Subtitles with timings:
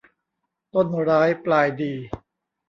[0.73, 1.93] ต้นร้ายปลายดี